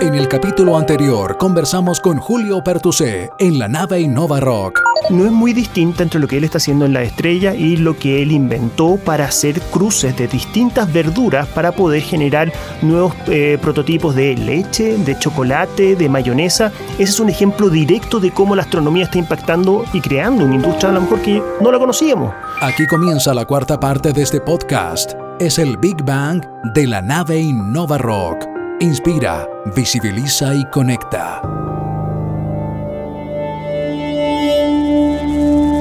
[0.00, 4.80] En el capítulo anterior conversamos con Julio Pertusé en la nave Innova Rock.
[5.10, 7.98] No es muy distinta entre lo que él está haciendo en la estrella y lo
[7.98, 12.50] que él inventó para hacer cruces de distintas verduras para poder generar
[12.80, 16.72] nuevos eh, prototipos de leche, de chocolate, de mayonesa.
[16.94, 20.88] Ese es un ejemplo directo de cómo la astronomía está impactando y creando una industria
[20.88, 22.32] a lo mejor que no la conocíamos.
[22.62, 25.12] Aquí comienza la cuarta parte de este podcast.
[25.38, 26.42] Es el Big Bang
[26.72, 28.59] de la nave Innova Rock.
[28.82, 31.42] Inspira, visibiliza y conecta.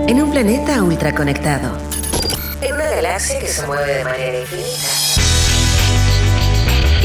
[0.06, 1.78] En un planeta ultraconectado.
[2.62, 4.90] En una galaxia que se mueve de manera infinita.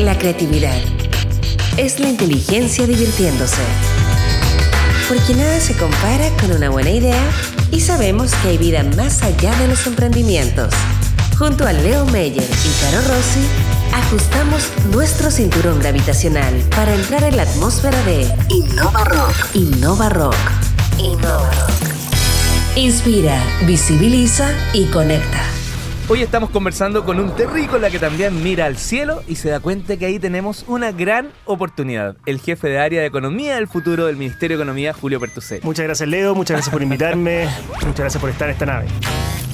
[0.00, 0.82] La creatividad
[1.76, 3.62] es la inteligencia divirtiéndose.
[5.08, 7.22] Porque nada se compara con una buena idea
[7.70, 10.74] y sabemos que hay vida más allá de los emprendimientos.
[11.38, 13.46] Junto a Leo Meyer y Caro Rossi,
[13.94, 19.54] ajustamos nuestro cinturón gravitacional para entrar en la atmósfera de Innova Rock.
[19.54, 20.36] Innova Rock.
[20.98, 22.76] Innova Rock.
[22.76, 25.40] Inspira, visibiliza y conecta.
[26.08, 29.96] Hoy estamos conversando con un terrícola que también mira al cielo y se da cuenta
[29.96, 32.16] que ahí tenemos una gran oportunidad.
[32.26, 35.60] El jefe de área de Economía del futuro del Ministerio de Economía, Julio Pertusé.
[35.62, 38.86] Muchas gracias Leo, muchas gracias por invitarme, muchas gracias por estar en esta nave.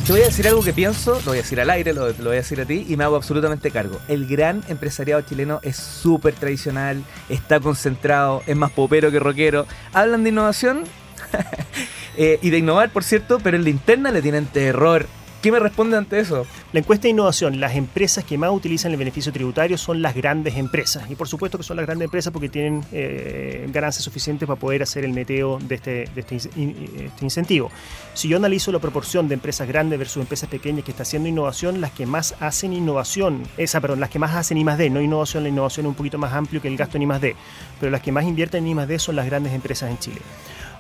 [0.06, 2.33] Te voy a decir algo que pienso, lo voy a decir al aire, lo, voy
[2.33, 4.01] a decir a ti y me hago absolutamente cargo.
[4.09, 9.67] El gran empresariado chileno es súper tradicional, está concentrado, es más popero que rockero.
[9.92, 10.84] Hablan de innovación
[12.17, 15.07] eh, y de innovar, por cierto, pero en la interna le tienen terror
[15.42, 16.46] ¿Qué me responde ante eso?
[16.74, 20.56] La encuesta de innovación, las empresas que más utilizan el beneficio tributario son las grandes
[20.56, 21.10] empresas.
[21.10, 24.83] Y por supuesto que son las grandes empresas porque tienen eh, ganancias suficientes para poder
[24.83, 27.70] hacer el meteo de este, este, este, incentivo.
[28.12, 31.80] Si yo analizo la proporción de empresas grandes versus empresas pequeñas que está haciendo innovación,
[31.80, 35.42] las que más hacen innovación, esa, perdón, las que más hacen I D, no innovación,
[35.44, 37.34] la innovación es un poquito más amplio que el gasto en I más D,
[37.80, 40.20] pero las que más invierten en I más D son las grandes empresas en Chile.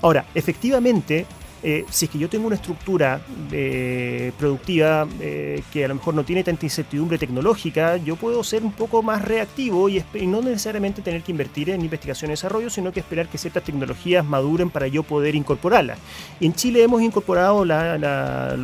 [0.02, 1.24] Ahora, efectivamente,
[1.62, 3.20] eh, si es que yo tengo una estructura
[3.52, 8.62] eh, productiva eh, que a lo mejor no tiene tanta incertidumbre tecnológica, yo puedo ser
[8.62, 12.92] un poco más reactivo y, no necesariamente tener que invertir en investigación y desarrollo, sino
[12.92, 15.98] que esperar que ciertas tecnologías maduren para yo poder incorporarlas.
[16.38, 18.56] Y en Chile hemos incorporado la,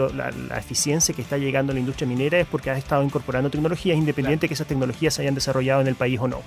[0.57, 4.45] eficiencia que está llegando a la industria minera es porque ha estado incorporando tecnologías, independiente
[4.45, 6.41] de que esas tecnologías se hayan desarrollado en el país o no.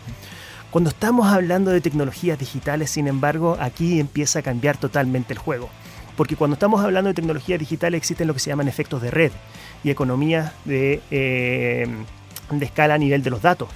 [0.71, 5.69] Cuando estamos hablando de tecnologías digitales, sin embargo, aquí empieza a cambiar totalmente el juego
[6.19, 9.31] porque cuando estamos hablando de tecnología digital existen lo que se llaman efectos de red
[9.85, 11.87] y economías de, eh,
[12.51, 13.69] de escala a nivel de los datos.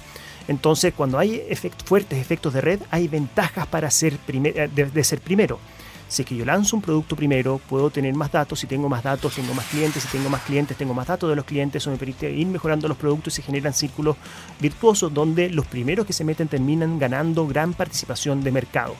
[0.46, 1.42] Entonces, cuando hay
[1.86, 5.58] fuertes efectos de red, hay ventajas para ser eh, de, ser primero.
[6.06, 8.60] Si que yo lanzo un producto primero, puedo tener más datos.
[8.60, 10.02] Si tengo más datos, tengo más clientes.
[10.02, 11.82] Si tengo más clientes, tengo más datos de los clientes.
[11.82, 14.18] Eso me permite ir mejorando los productos y se generan círculos
[14.60, 18.94] virtuosos donde los primeros que se meten terminan ganando gran participación de mercado.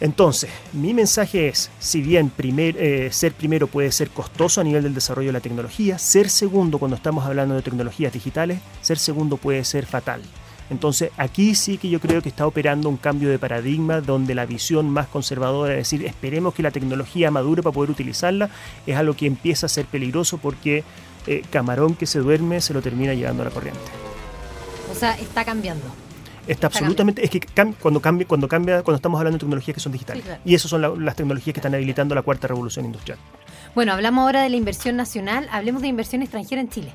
[0.00, 4.94] Entonces, mi mensaje es, si bien eh, ser primero puede ser costoso a nivel del
[4.94, 9.64] desarrollo de la tecnología, ser segundo cuando estamos hablando de tecnologías digitales, ser segundo puede
[9.64, 10.22] ser fatal.
[10.70, 14.46] Entonces, aquí sí que yo creo que está operando un cambio de paradigma donde la
[14.46, 18.50] visión más conservadora, es decir, esperemos que la tecnología madure para poder utilizarla,
[18.86, 20.84] es algo que empieza a ser peligroso porque
[21.26, 23.80] eh, camarón que se duerme se lo termina llevando a la corriente.
[24.92, 25.86] O sea, está cambiando.
[26.48, 27.40] Está absolutamente, es que
[27.80, 30.24] cuando cambia, cuando cambia, cuando estamos hablando de tecnologías que son digitales.
[30.44, 33.18] Y esas son las tecnologías que están habilitando la cuarta revolución industrial.
[33.74, 36.92] Bueno, hablamos ahora de la inversión nacional, hablemos de inversión extranjera en Chile.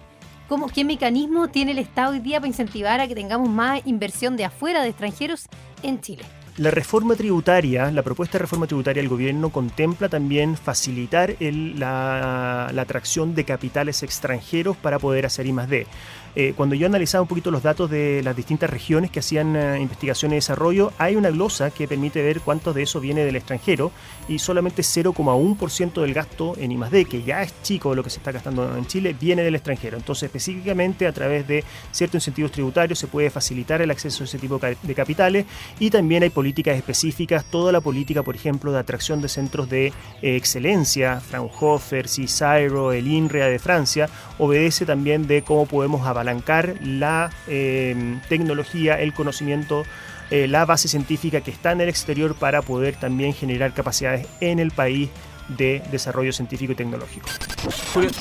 [0.49, 4.35] ¿Cómo, ¿Qué mecanismo tiene el Estado hoy día para incentivar a que tengamos más inversión
[4.35, 5.47] de afuera, de extranjeros,
[5.83, 6.23] en Chile?
[6.57, 12.81] La reforma tributaria, la propuesta de reforma tributaria del gobierno contempla también facilitar la, la,
[12.83, 15.87] atracción de capitales extranjeros para poder hacer I +D.
[16.35, 19.79] Eh, cuando yo analizaba un poquito los datos de las distintas regiones que hacían eh,
[19.79, 23.91] investigación y desarrollo, hay una glosa que permite ver cuánto de eso viene del extranjero
[24.27, 28.31] y solamente 0,1% del gasto en I+D, que ya es chico lo que se está
[28.31, 29.97] gastando en Chile, viene del extranjero.
[29.97, 34.39] Entonces, específicamente a través de ciertos incentivos tributarios se puede facilitar el acceso a ese
[34.39, 35.45] tipo de capitales
[35.79, 39.87] y también hay políticas específicas, toda la política, por ejemplo, de atracción de centros de
[39.87, 44.09] eh, excelencia, Fraunhofer, CISAIRO, el INREA de Francia,
[44.39, 49.83] obedece también de cómo podemos avanzar apalancar la eh, tecnología, el conocimiento,
[50.31, 54.59] eh, la base científica que está en el exterior para poder también generar capacidades en
[54.59, 55.09] el país
[55.49, 57.27] de desarrollo científico y tecnológico.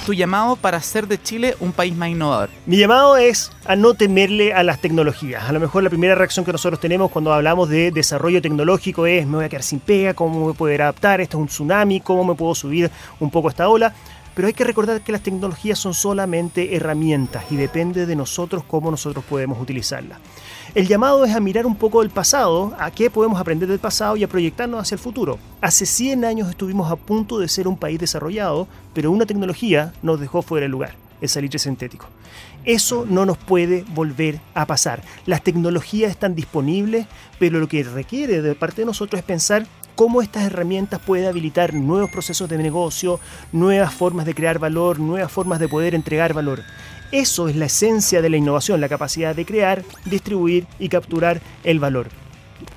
[0.04, 2.50] tu llamado para hacer de Chile un país más innovador.
[2.66, 5.44] Mi llamado es a no temerle a las tecnologías.
[5.44, 9.24] A lo mejor la primera reacción que nosotros tenemos cuando hablamos de desarrollo tecnológico es
[9.24, 12.24] me voy a quedar sin pega, cómo me puedo adaptar, esto es un tsunami, cómo
[12.24, 12.90] me puedo subir
[13.20, 13.94] un poco a esta ola.
[14.34, 18.90] Pero hay que recordar que las tecnologías son solamente herramientas y depende de nosotros cómo
[18.90, 20.18] nosotros podemos utilizarlas.
[20.74, 24.16] El llamado es a mirar un poco del pasado, a qué podemos aprender del pasado
[24.16, 25.38] y a proyectarnos hacia el futuro.
[25.60, 30.18] Hace 100 años estuvimos a punto de ser un país desarrollado, pero una tecnología nos
[30.18, 32.06] dejó fuera del lugar, el salitre sintético.
[32.64, 35.02] Eso no nos puede volver a pasar.
[35.26, 37.06] Las tecnologías están disponibles,
[37.38, 41.74] pero lo que requiere de parte de nosotros es pensar cómo estas herramientas pueden habilitar
[41.74, 43.20] nuevos procesos de negocio,
[43.52, 46.62] nuevas formas de crear valor, nuevas formas de poder entregar valor.
[47.10, 51.78] Eso es la esencia de la innovación, la capacidad de crear, distribuir y capturar el
[51.78, 52.08] valor.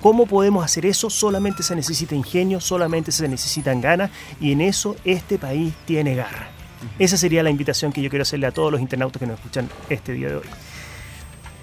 [0.02, 1.10] ¿Cómo podemos hacer eso?
[1.10, 6.50] Solamente se necesita ingenio, solamente se necesitan ganas y en eso este país tiene garra.
[7.00, 9.70] Esa sería la invitación que yo quiero hacerle a todos los internautas que nos escuchan
[9.90, 10.46] este día de hoy.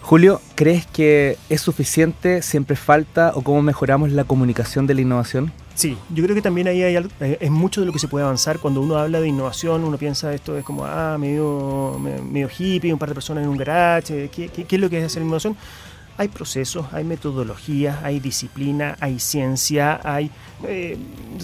[0.02, 5.52] Julio, ¿crees que es suficiente, siempre falta o cómo mejoramos la comunicación de la innovación?
[5.75, 8.25] Sí, yo creo que también ahí hay, eh, es mucho de lo que se puede
[8.25, 8.58] avanzar.
[8.58, 12.99] Cuando uno habla de innovación, uno piensa esto es como, ah, medio, medio hippie, un
[12.99, 15.56] par de personas en un garage, ¿qué, qué es lo que es hacer innovación?
[16.17, 20.31] Hay procesos, hay metodologías, hay disciplina, hay ciencia, hay...
[20.64, 20.97] Eh,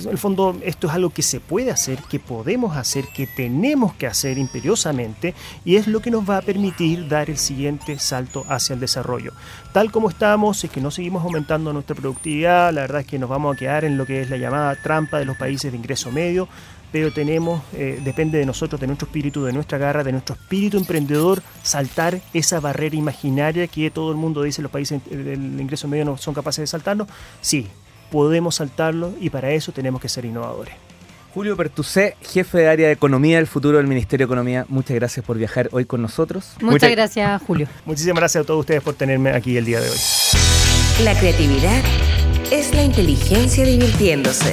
[0.05, 3.95] en el fondo esto es algo que se puede hacer, que podemos hacer, que tenemos
[3.95, 5.35] que hacer imperiosamente
[5.65, 9.33] y es lo que nos va a permitir dar el siguiente salto hacia el desarrollo.
[9.73, 13.29] Tal como estamos, es que no seguimos aumentando nuestra productividad, la verdad es que nos
[13.29, 16.13] vamos a quedar en lo que es la llamada trampa de los países de ingreso
[16.13, 16.49] medio,
[16.93, 20.77] pero tenemos, eh, depende de nosotros, de nuestro espíritu, de nuestra garra, de nuestro espíritu
[20.77, 26.05] emprendedor, saltar esa barrera imaginaria que todo el mundo dice los países del ingreso medio
[26.05, 27.07] no son capaces de saltarlo.
[27.41, 27.67] Sí,
[28.11, 30.75] podemos saltarlo y para eso tenemos que ser innovadores.
[31.35, 35.25] Julio Pertusé, jefe de área de Economía del futuro del Ministerio de Economía, muchas gracias
[35.25, 36.55] por viajar hoy con nosotros.
[36.61, 37.69] Muchas, gracias, Julio.
[37.85, 39.99] Muchísimas gracias a todos ustedes por tenerme aquí el día de hoy.
[41.05, 41.83] La creatividad
[42.51, 44.53] es la inteligencia divirtiéndose